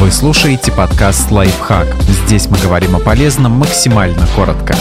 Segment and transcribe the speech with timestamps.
[0.00, 1.86] Вы слушаете подкаст «Лайфхак».
[2.24, 4.74] Здесь мы говорим о полезном максимально коротко.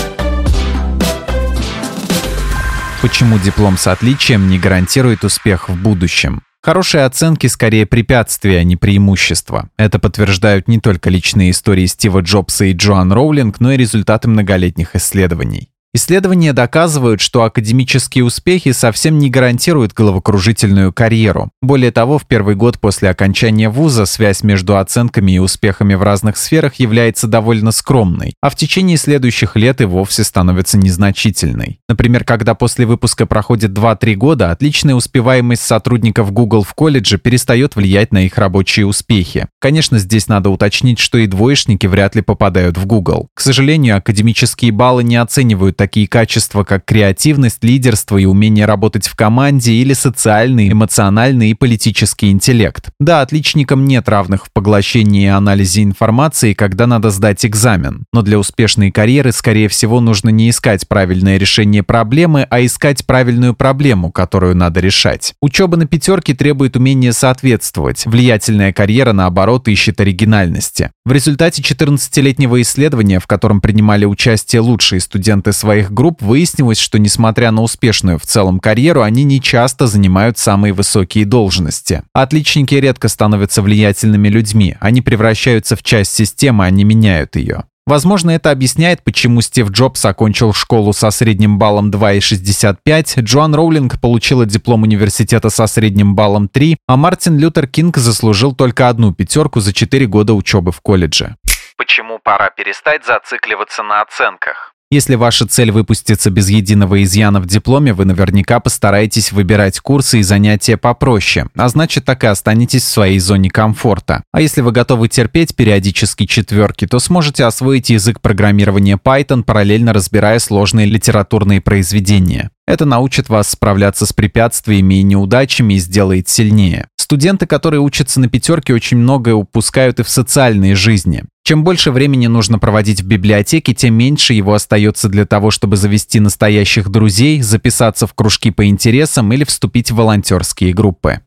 [3.02, 6.42] Почему диплом с отличием не гарантирует успех в будущем?
[6.64, 9.68] Хорошие оценки скорее препятствия, а не преимущества.
[9.76, 14.96] Это подтверждают не только личные истории Стива Джобса и Джоан Роулинг, но и результаты многолетних
[14.96, 15.70] исследований.
[15.92, 21.50] Исследования доказывают, что академические успехи совсем не гарантируют головокружительную карьеру.
[21.64, 26.38] Более того, в первый год после окончания вуза связь между оценками и успехами в разных
[26.38, 31.80] сферах является довольно скромной, а в течение следующих лет и вовсе становится незначительной.
[31.90, 38.14] Например, когда после выпуска проходит 2-3 года, отличная успеваемость сотрудников Google в колледже перестает влиять
[38.14, 39.48] на их рабочие успехи.
[39.60, 43.30] Конечно, здесь надо уточнить, что и двоечники вряд ли попадают в Google.
[43.34, 49.16] К сожалению, академические баллы не оценивают такие качества, как креативность, лидерство и умение работать в
[49.16, 52.90] команде или социальный, эмоциональный и политический интеллект.
[53.00, 58.04] Да, отличникам нет равных в поглощении и анализе информации, когда надо сдать экзамен.
[58.12, 63.54] Но для успешной карьеры, скорее всего, нужно не искать правильное решение проблемы, а искать правильную
[63.54, 65.34] проблему, которую надо решать.
[65.42, 68.06] Учеба на пятерке требует умения соответствовать.
[68.06, 70.92] Влиятельная карьера, наоборот, ищет оригинальности.
[71.06, 76.98] В результате 14-летнего исследования, в котором принимали участие лучшие студенты своей своих групп выяснилось, что
[76.98, 82.02] несмотря на успешную в целом карьеру, они не часто занимают самые высокие должности.
[82.12, 87.66] Отличники редко становятся влиятельными людьми, они превращаются в часть системы, а не меняют ее.
[87.86, 94.48] Возможно, это объясняет, почему Стив Джобс окончил школу со средним баллом 2,65, Джоан Роулинг получила
[94.48, 99.72] диплом университета со средним баллом 3, а Мартин Лютер Кинг заслужил только одну пятерку за
[99.72, 101.36] 4 года учебы в колледже.
[101.78, 104.74] Почему пора перестать зацикливаться на оценках?
[104.92, 110.24] Если ваша цель выпуститься без единого изъяна в дипломе, вы наверняка постараетесь выбирать курсы и
[110.24, 114.24] занятия попроще, а значит так и останетесь в своей зоне комфорта.
[114.32, 120.40] А если вы готовы терпеть периодически четверки, то сможете освоить язык программирования Python, параллельно разбирая
[120.40, 122.50] сложные литературные произведения.
[122.66, 126.88] Это научит вас справляться с препятствиями и неудачами и сделает сильнее.
[126.98, 131.26] Студенты, которые учатся на пятерке, очень многое упускают и в социальной жизни.
[131.50, 136.20] Чем больше времени нужно проводить в библиотеке, тем меньше его остается для того, чтобы завести
[136.20, 141.22] настоящих друзей, записаться в кружки по интересам или вступить в волонтерские группы.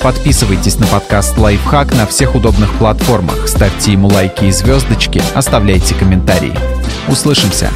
[0.00, 6.54] Подписывайтесь на подкаст «Лайфхак» на всех удобных платформах, ставьте ему лайки и звездочки, оставляйте комментарии.
[7.08, 7.72] Услышимся!